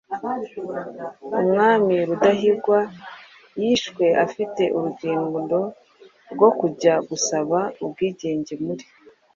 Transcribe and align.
Umwami 1.41 1.95
Rudahigwa 2.07 2.79
yishwe 3.61 4.05
afite 4.25 4.63
urugendo 4.77 5.59
rwo 6.33 6.49
kujya 6.59 6.93
gusaba 7.09 7.57
ubwigenge 7.83 8.53
muri 8.65 8.85